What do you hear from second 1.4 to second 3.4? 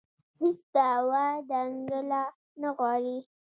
دنګله نه غواړي